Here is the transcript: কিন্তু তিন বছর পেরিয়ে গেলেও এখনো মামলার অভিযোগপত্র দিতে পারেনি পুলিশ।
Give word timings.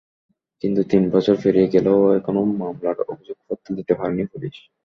কিন্তু 0.63 0.81
তিন 0.91 1.03
বছর 1.13 1.35
পেরিয়ে 1.43 1.71
গেলেও 1.73 1.99
এখনো 2.17 2.41
মামলার 2.61 2.97
অভিযোগপত্র 3.11 3.67
দিতে 3.77 3.93
পারেনি 3.95 4.23
পুলিশ। 4.31 4.55